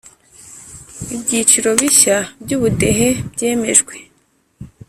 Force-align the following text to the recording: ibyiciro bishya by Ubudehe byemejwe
ibyiciro 1.15 1.69
bishya 1.79 2.17
by 2.43 2.51
Ubudehe 2.57 3.07
byemejwe 3.33 3.93